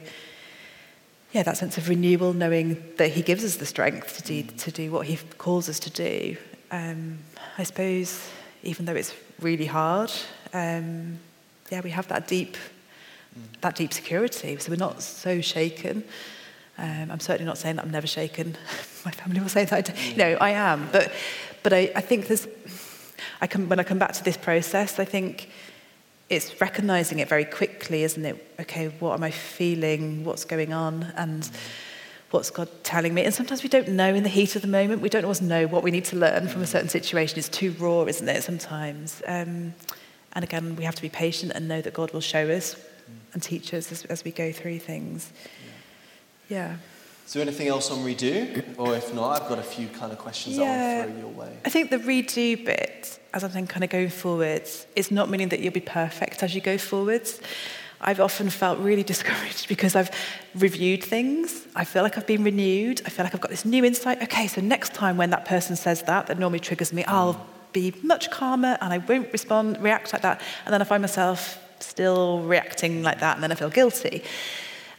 [1.32, 4.70] yeah, that sense of renewal, knowing that He gives us the strength to do, to
[4.70, 6.36] do what He calls us to do.
[6.70, 7.18] Um,
[7.58, 8.30] I suppose,
[8.62, 10.12] even though it's really hard,
[10.54, 11.18] um,
[11.70, 12.56] yeah, we have that deep
[13.60, 14.56] that deep security.
[14.58, 16.04] So we're not so shaken.
[16.78, 18.56] Um, I'm certainly not saying that I'm never shaken.
[19.04, 19.90] My family will say that.
[20.18, 20.88] I, I am.
[20.92, 21.12] But,
[21.62, 22.48] but I, I think there's,
[23.40, 25.48] I come, when I come back to this process, I think
[26.28, 28.54] it's recognizing it very quickly, isn't it?
[28.60, 30.24] Okay, what am I feeling?
[30.24, 31.12] What's going on?
[31.16, 31.48] And
[32.30, 33.24] what's God telling me?
[33.24, 35.02] And sometimes we don't know in the heat of the moment.
[35.02, 37.38] We don't always know what we need to learn from a certain situation.
[37.38, 39.22] It's too raw, isn't it, sometimes?
[39.26, 39.74] Um,
[40.32, 42.76] and again, we have to be patient and know that God will show us
[43.32, 45.32] and teach us as, as we go through things.
[46.48, 46.56] Yeah.
[46.56, 46.76] yeah.
[47.26, 48.62] Is there anything else on redo?
[48.78, 50.64] Or if not, I've got a few kind of questions yeah.
[50.64, 51.56] I want to throw your way.
[51.64, 55.60] I think the redo bit, as I'm kind of going forwards, is not meaning that
[55.60, 57.40] you'll be perfect as you go forwards.
[58.02, 60.10] I've often felt really discouraged because I've
[60.54, 61.66] reviewed things.
[61.74, 63.00] I feel like I've been renewed.
[63.06, 64.22] I feel like I've got this new insight.
[64.24, 67.94] Okay, so next time when that person says that, that normally triggers me, I'll be
[68.02, 70.42] much calmer and I won't respond, react like that.
[70.66, 74.22] And then I find myself still reacting like that, and then I feel guilty.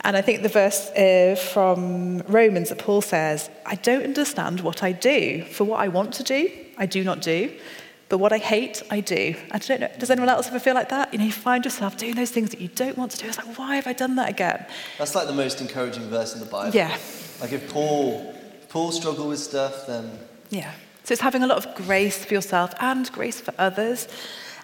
[0.05, 4.83] And I think the verse uh, from Romans that Paul says, I don't understand what
[4.83, 5.43] I do.
[5.45, 7.53] For what I want to do, I do not do.
[8.09, 9.33] But what I hate, I do.
[9.51, 9.89] I don't know.
[9.97, 11.13] Does anyone else ever feel like that?
[11.13, 13.27] You know, you find yourself doing those things that you don't want to do.
[13.27, 14.65] It's like, why have I done that again?
[14.97, 16.75] That's like the most encouraging verse in the Bible.
[16.75, 16.95] Yeah.
[17.39, 20.11] Like if Paul, if Paul struggled with stuff, then.
[20.49, 20.71] Yeah.
[21.05, 24.07] So it's having a lot of grace for yourself and grace for others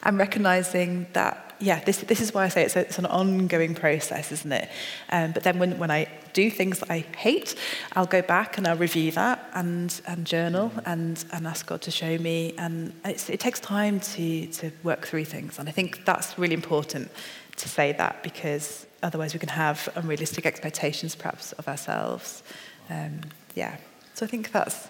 [0.04, 3.76] and recognizing that yeah, this, this is why I say it's, a, it's an ongoing
[3.76, 4.70] process, isn't it?
[5.10, 7.56] Um, but then when, when I do things that I hate,
[7.94, 11.92] I'll go back and I'll review that and, and journal and, and ask God to
[11.92, 12.54] show me.
[12.58, 15.60] And it takes time to, to work through things.
[15.60, 17.12] And I think that's really important
[17.58, 22.42] to say that because otherwise we can have unrealistic expectations perhaps of ourselves.
[22.90, 23.22] Um,
[23.56, 23.78] yeah,
[24.14, 24.88] so I think that's,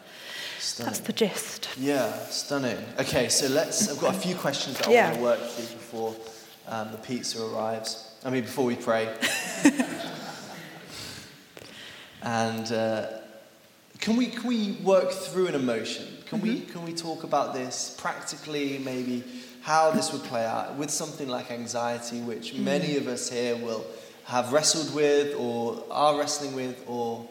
[0.60, 0.92] Stunning.
[0.92, 1.70] That's the gist.
[1.78, 2.78] Yeah, stunning.
[3.00, 3.90] Okay, so let's.
[3.90, 5.06] I've got a few questions that I yeah.
[5.06, 6.16] want to work through before
[6.70, 8.14] um, the pizza arrives.
[8.24, 9.14] I mean, before we pray.
[12.22, 13.08] and uh,
[14.00, 16.06] can, we, can we work through an emotion?
[16.28, 16.48] Can, mm-hmm.
[16.48, 19.24] we, can we talk about this practically, maybe
[19.62, 22.60] how this would play out with something like anxiety, which mm.
[22.60, 23.86] many of us here will
[24.26, 27.28] have wrestled with, or are wrestling with, or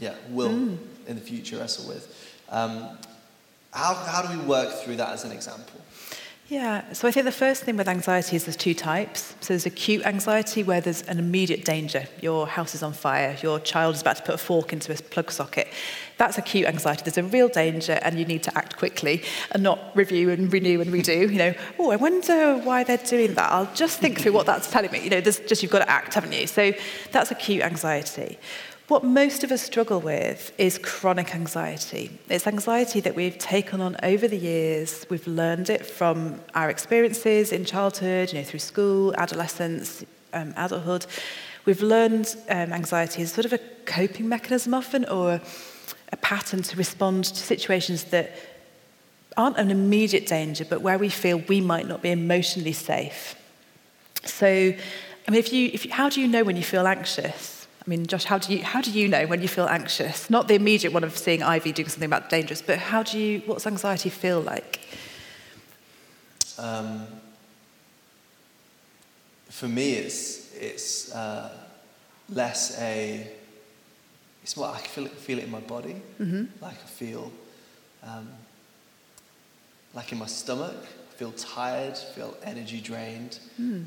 [0.00, 0.78] yeah, will mm.
[1.06, 2.36] in the future wrestle with?
[2.48, 2.98] Um,
[3.72, 5.80] how, how do we work through that as an example?
[6.52, 9.34] Yeah, so I think the first thing with anxiety is there's two types.
[9.40, 12.06] So there's acute anxiety where there's an immediate danger.
[12.20, 14.96] Your house is on fire, your child is about to put a fork into a
[14.96, 15.68] plug socket.
[16.18, 17.04] That's acute anxiety.
[17.04, 20.82] There's a real danger and you need to act quickly and not review and renew
[20.82, 21.20] and redo.
[21.20, 23.50] You know, oh, I wonder why they're doing that.
[23.50, 25.02] I'll just think through what that's telling me.
[25.04, 26.46] You know, there's just you've got to act, haven't you?
[26.46, 26.74] So
[27.12, 28.38] that's acute anxiety.
[28.92, 32.10] What most of us struggle with is chronic anxiety.
[32.28, 35.06] It's anxiety that we've taken on over the years.
[35.08, 41.06] We've learned it from our experiences in childhood, you know, through school, adolescence, um, adulthood.
[41.64, 45.40] We've learned um, anxiety as sort of a coping mechanism often or
[46.12, 48.36] a pattern to respond to situations that
[49.38, 53.36] aren't an immediate danger, but where we feel we might not be emotionally safe.
[54.26, 57.61] So, I mean, if you, if you, how do you know when you feel anxious?
[57.84, 60.30] I mean, Josh, how do you how do you know when you feel anxious?
[60.30, 63.42] Not the immediate one of seeing Ivy doing something about dangerous, but how do you?
[63.46, 64.80] What's anxiety feel like?
[66.58, 67.06] Um,
[69.48, 71.50] for me, it's it's uh,
[72.28, 73.26] less a.
[74.44, 76.00] It's more I feel it, feel it in my body.
[76.20, 76.44] Mm-hmm.
[76.60, 77.32] Like I feel
[78.04, 78.28] um,
[79.92, 80.86] like in my stomach.
[81.16, 83.38] Feel tired, feel energy drained.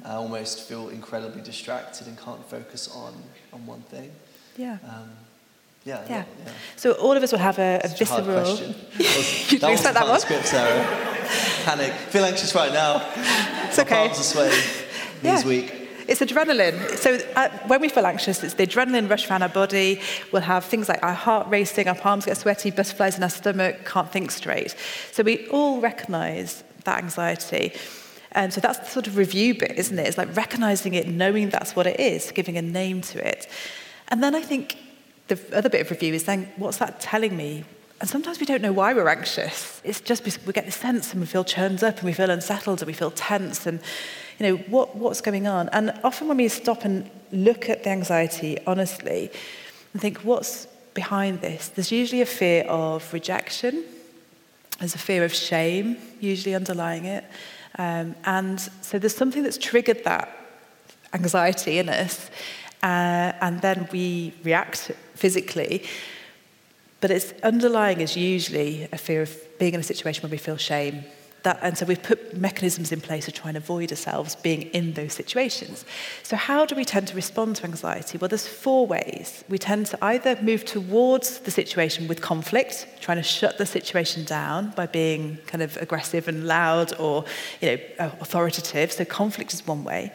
[0.05, 3.13] I almost feel incredibly distracted and can't focus on,
[3.51, 4.11] on one thing.
[4.57, 4.77] Yeah.
[4.87, 5.09] Um,
[5.83, 6.07] yeah, Yeah.
[6.07, 6.51] that- yeah.
[6.77, 8.75] So all of us will have a, a Such a hard question.
[8.97, 10.19] You that didn't wasn't expect that one?
[10.19, 10.85] script, Sarah.
[11.65, 11.91] Panic.
[12.09, 13.01] Feel anxious right now.
[13.67, 14.07] It's My okay.
[14.07, 14.55] palms are sweaty.
[15.23, 15.35] Yeah.
[15.35, 15.81] Knees weak.
[16.07, 16.97] It's adrenaline.
[16.97, 19.99] So uh, when we feel anxious, it's the adrenaline rush around our body.
[20.31, 23.85] We'll have things like our heart racing, our palms get sweaty, butterflies in our stomach,
[23.85, 24.75] can't think straight.
[25.11, 27.73] So we all recognise that anxiety.
[28.31, 30.07] And so that's the sort of review bit, isn't it?
[30.07, 33.47] It's like recognising it, knowing that's what it is, giving a name to it.
[34.09, 34.77] And then I think
[35.27, 37.63] the other bit of review is then, what's that telling me?
[38.01, 39.81] And sometimes we don't know why we're anxious.
[39.85, 42.81] It's just we get the sense and we feel churned up and we feel unsettled
[42.81, 43.79] and we feel tense and,
[44.37, 45.69] you know, what, what's going on?
[45.69, 49.31] And often when we stop and look at the anxiety honestly
[49.93, 51.69] and think, what's behind this?
[51.69, 53.85] There's usually a fear of rejection.
[54.79, 57.23] There's a fear of shame, usually underlying it.
[57.77, 60.29] Um, and so there's something that's triggered that
[61.13, 62.29] anxiety in us,
[62.83, 65.83] uh, and then we react physically.
[67.01, 70.57] But it's underlying is usually a fear of being in a situation where we feel
[70.57, 71.03] shame.
[71.45, 74.93] That, and so we've put mechanisms in place to try and avoid ourselves being in
[74.93, 75.85] those situations.
[76.23, 78.17] So how do we tend to respond to anxiety?
[78.17, 79.43] Well, there's four ways.
[79.47, 84.25] We tend to either move towards the situation with conflict, trying to shut the situation
[84.25, 87.25] down by being kind of aggressive and loud or
[87.61, 88.91] you know, uh, authoritative.
[88.91, 90.11] So conflict is one way.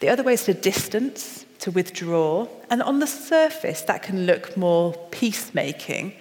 [0.00, 2.48] The other way is to distance, to withdraw.
[2.68, 6.12] And on the surface, that can look more peacemaking,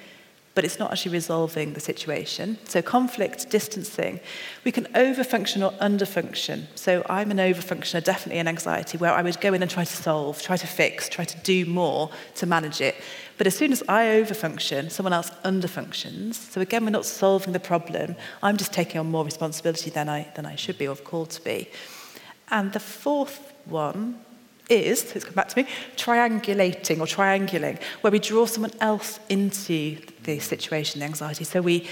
[0.55, 2.57] but it's not actually resolving the situation.
[2.63, 4.21] So conflict, distancing.
[4.63, 6.63] We can overfunction or underfunction.
[6.75, 9.95] So I'm an overfunctioner, definitely in anxiety, where I would go in and try to
[9.95, 12.95] solve, try to fix, try to do more to manage it.
[13.37, 16.35] But as soon as I overfunction, someone else underfunctions.
[16.35, 18.15] So again, we're not solving the problem.
[18.41, 21.43] I'm just taking on more responsibility than I, than I should be or called to
[21.43, 21.69] be.
[22.49, 24.19] And the fourth one
[24.69, 29.97] is, let's come back to me, triangulating or triangulating, where we draw someone else into
[30.25, 31.43] the situation, the anxiety.
[31.43, 31.87] So we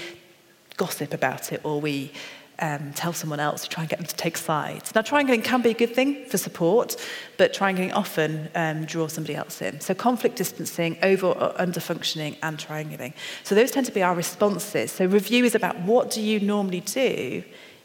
[0.76, 2.12] gossip about it or we
[2.58, 4.94] um, tell someone else to try and get them to take sides.
[4.94, 6.96] Now, triangling can be a good thing for support,
[7.36, 9.80] but triangling often um, draws somebody else in.
[9.80, 13.14] So conflict distancing, over or under functioning, and triangling.
[13.42, 14.92] So those tend to be our responses.
[14.92, 17.42] So review is about what do you normally do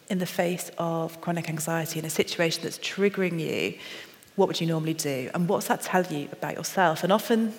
[0.10, 3.78] in the face of chronic anxiety in a situation that's triggering you,
[4.36, 5.30] what would you normally do?
[5.34, 7.04] And what's that tell you about yourself?
[7.04, 7.54] And often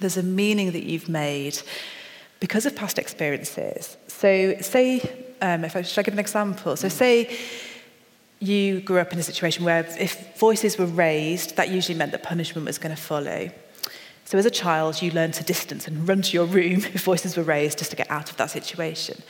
[0.00, 1.60] there's a meaning that you've made
[2.40, 3.96] because of past experiences.
[4.06, 5.00] So, say,
[5.40, 6.76] um, if I should I give an example?
[6.76, 7.36] So, say
[8.40, 12.22] you grew up in a situation where if voices were raised, that usually meant that
[12.22, 13.50] punishment was going to follow.
[14.24, 17.36] So, as a child, you learned to distance and run to your room if voices
[17.36, 19.22] were raised just to get out of that situation.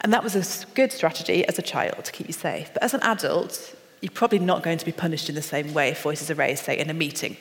[0.00, 2.70] And that was a good strategy as a child to keep you safe.
[2.72, 5.88] But as an adult, you're probably not going to be punished in the same way
[5.88, 7.36] if voices are raised, say, in a meeting.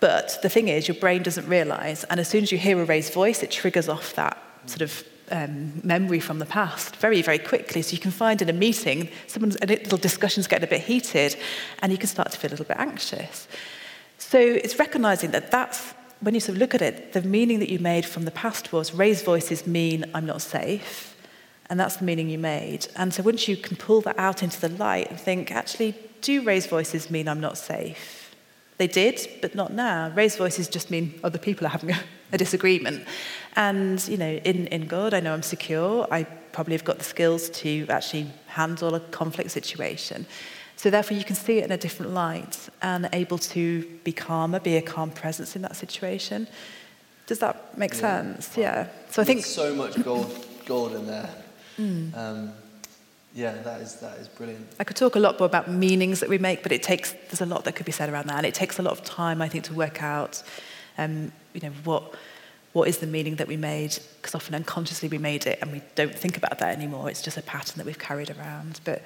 [0.00, 2.84] But the thing is, your brain doesn't realize, and as soon as you hear a
[2.84, 7.38] raised voice, it triggers off that sort of um, memory from the past very, very
[7.38, 7.82] quickly.
[7.82, 11.36] So you can find in a meeting, someone's a little discussion's getting a bit heated,
[11.80, 13.48] and you can start to feel a little bit anxious.
[14.18, 17.68] So it's recognizing that that's when you sort of look at it, the meaning that
[17.68, 21.16] you made from the past was raised voices mean I'm not safe.
[21.70, 22.88] And that's the meaning you made.
[22.96, 26.42] And so once you can pull that out into the light and think, actually, do
[26.42, 28.17] raised voices mean I'm not safe?
[28.78, 30.10] They did, but not now.
[30.14, 31.98] Raised voices just mean other people are having a,
[32.32, 33.04] a disagreement.
[33.56, 36.06] And, you know, in, in God, I know I'm secure.
[36.12, 40.26] I probably have got the skills to actually handle a conflict situation.
[40.76, 44.60] So therefore, you can see it in a different light and able to be calmer,
[44.60, 46.46] be a calm presence in that situation.
[47.26, 48.00] Does that make Yeah.
[48.00, 48.56] sense?
[48.56, 48.86] Yeah.
[49.10, 51.28] So I think There's so much gold, gold in there.
[51.78, 52.52] Um,
[53.38, 54.66] yeah, that is that is brilliant.
[54.80, 57.40] I could talk a lot more about meanings that we make, but it takes there's
[57.40, 59.40] a lot that could be said around that, and it takes a lot of time,
[59.40, 60.42] I think, to work out,
[60.98, 62.02] um, you know, what
[62.72, 63.96] what is the meaning that we made?
[64.16, 67.08] Because often unconsciously we made it, and we don't think about that anymore.
[67.10, 68.80] It's just a pattern that we've carried around.
[68.84, 69.02] But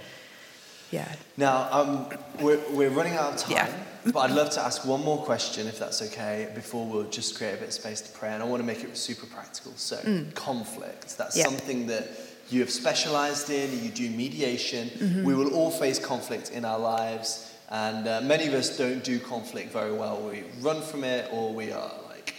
[0.91, 2.07] yeah, Now um,
[2.41, 4.13] we're we're running out of time, Yeah.
[4.15, 7.55] but I'd love to ask one more question, if that's okay, before we'll just create
[7.55, 9.73] a bit of space to pray, and I want to make it super practical.
[9.77, 9.97] So
[10.35, 11.45] conflict, that's Yeah.
[11.45, 12.05] something that
[12.53, 13.83] you have specialized in.
[13.85, 14.89] You do mediation.
[14.91, 15.25] Mm-hmm.
[15.25, 17.49] We will all face conflict in our lives.
[17.71, 20.21] And uh, many of us don't do conflict very well.
[20.21, 22.35] We run from it, or we are like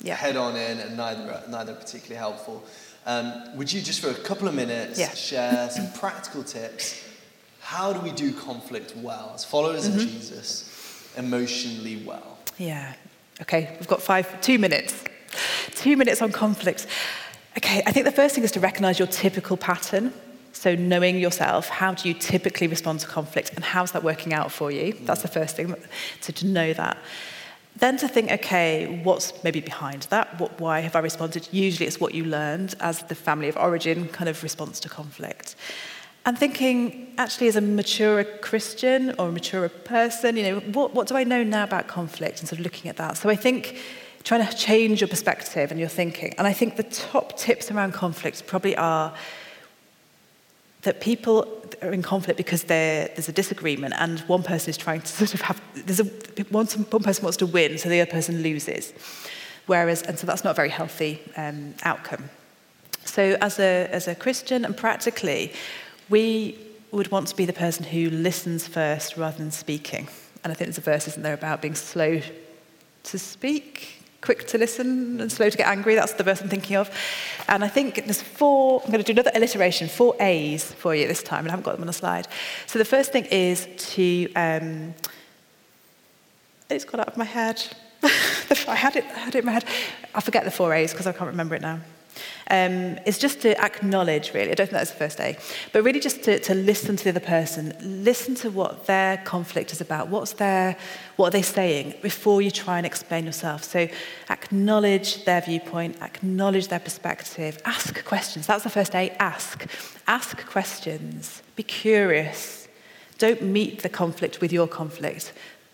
[0.00, 0.16] Yeah.
[0.16, 2.64] head on in, and neither are, neither are particularly helpful.
[3.06, 5.14] Um, would you just for a couple of minutes Yeah.
[5.14, 7.00] share some practical tips?
[7.60, 9.98] How do we do conflict well as followers Mm-hmm.
[10.00, 10.68] of Jesus,
[11.16, 12.38] emotionally well?
[12.58, 12.94] yeah.
[13.40, 15.02] Okay, we've got five, two minutes,
[15.74, 16.86] two minutes on conflict.
[17.56, 20.12] Okay, I think the first thing is to recognize your typical pattern.
[20.52, 24.52] So, knowing yourself, how do you typically respond to conflict and how's that working out
[24.52, 24.94] for you?
[25.02, 25.74] That's the first thing,
[26.20, 26.98] so to know that.
[27.76, 30.38] Then to think, okay, what's maybe behind that?
[30.38, 31.48] What, why have I responded?
[31.52, 35.56] Usually it's what you learned as the family of origin kind of response to conflict.
[36.24, 41.08] And thinking, actually, as a mature Christian or a mature person, you know, what, what
[41.08, 42.40] do I know now about conflict?
[42.40, 43.16] And sort of looking at that.
[43.16, 43.78] So I think
[44.24, 46.34] trying to change your perspective and your thinking.
[46.38, 49.14] And I think the top tips around conflict probably are
[50.82, 51.46] that people
[51.80, 55.40] are in conflict because there's a disagreement and one person is trying to sort of
[55.42, 56.04] have, there's a,
[56.50, 58.92] one, person wants to win, so the other person loses.
[59.66, 62.30] Whereas, and so that's not a very healthy um, outcome.
[63.04, 65.52] So as a, as a Christian and practically,
[66.08, 66.58] we
[66.90, 70.08] would want to be the person who listens first rather than speaking.
[70.44, 72.20] And I think there's a verse, isn't there, about being slow
[73.04, 75.94] to speak, quick to listen and slow to get angry.
[75.94, 76.90] That's the verse I'm thinking of.
[77.48, 81.06] And I think there's four, I'm going to do another alliteration, four A's for you
[81.06, 82.28] this time, and I haven't got them on the slide.
[82.66, 84.94] So the first thing is to, um,
[86.70, 87.62] it's got out of my head.
[88.02, 89.64] I had it, I had it in my head.
[90.14, 91.80] I forget the four A's because I can't remember it now
[92.50, 94.50] um, is just to acknowledge, really.
[94.50, 95.38] I don't think that's the first day,
[95.72, 99.72] but really just to, to listen to the other person, listen to what their conflict
[99.72, 100.76] is about, what's their,
[101.16, 103.64] what are they saying before you try and explain yourself.
[103.64, 103.88] So
[104.30, 108.46] acknowledge their viewpoint, acknowledge their perspective, ask questions.
[108.46, 109.16] That's the first day.
[109.18, 109.66] Ask,
[110.06, 111.42] ask questions.
[111.56, 112.68] Be curious.
[113.18, 115.32] Don't meet the conflict with your conflict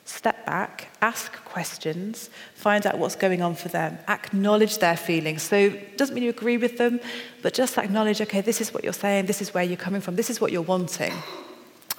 [0.08, 5.42] step back, ask questions, find out what's going on for them, acknowledge their feelings.
[5.42, 6.98] So it doesn't mean you agree with them,
[7.42, 10.16] but just acknowledge, okay, this is what you're saying, this is where you're coming from,
[10.16, 11.12] this is what you're wanting.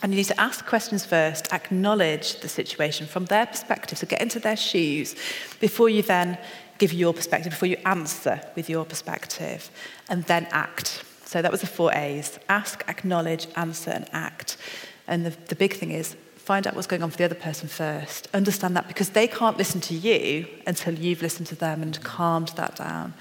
[0.01, 4.22] And you need to ask questions first, acknowledge the situation from their perspective, so get
[4.22, 5.16] into their shoes
[5.60, 6.39] before you then
[6.80, 9.70] give your perspective, before you answer with your perspective,
[10.10, 11.03] and then act.
[11.26, 14.57] So that was the four A's ask, acknowledge, answer, and act.
[15.05, 16.16] And the, the big thing is
[16.50, 18.28] find out what's going on for the other person first.
[18.34, 22.47] Understand that because they can't listen to you until you've listened to them and calmed
[22.56, 23.14] that down.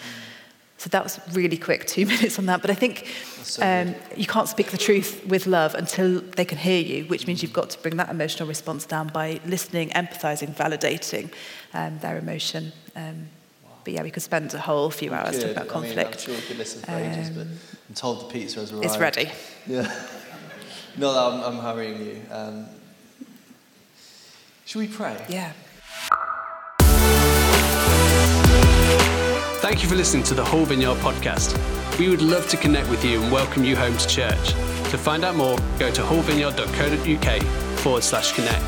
[0.79, 2.63] So that was really quick, two minutes on that.
[2.63, 3.07] But I think
[3.43, 7.27] so um, you can't speak the truth with love until they can hear you, which
[7.27, 11.31] means you've got to bring that emotional response down by listening, empathizing, validating
[11.75, 12.73] um, their emotion.
[12.97, 13.29] Um,
[13.85, 15.99] but yeah, we could spend a whole few hours talking about conflict.
[15.99, 17.59] I mean, I'm sure we could listen for ages, but um,
[17.91, 18.87] I'm told the pizza has arrived.
[18.87, 19.31] It's ready.
[19.67, 19.93] Yeah.
[20.99, 22.23] That I'm, I'm hurrying you.
[24.69, 25.17] Should we pray?
[25.31, 25.55] Yeah.
[29.63, 31.57] Thank you for listening to the Hull Vineyard podcast.
[31.99, 34.49] We would love to connect with you and welcome you home to church.
[34.91, 37.43] To find out more, go to hullvineyard.co.uk
[37.79, 38.63] forward slash connect.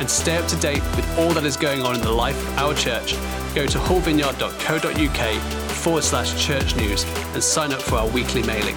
[0.00, 2.58] And stay up to date with all that is going on in the life of
[2.60, 3.12] our church,
[3.54, 5.40] go to hullvineyard.co.uk
[5.72, 7.04] forward slash church news
[7.34, 8.76] and sign up for our weekly mailing.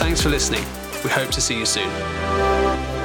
[0.00, 0.64] Thanks for listening.
[1.04, 2.95] We hope to see you soon.